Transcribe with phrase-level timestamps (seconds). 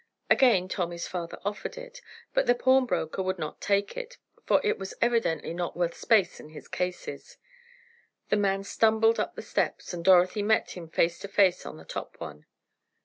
[0.31, 2.01] Again Tommy's father offered it,
[2.33, 6.49] but the pawnbroker would not take it, for it was evidently not worth space in
[6.49, 7.37] his cases.
[8.29, 11.85] The man stumbled up the steps, and Dorothy met him face to face on the
[11.85, 12.47] top one.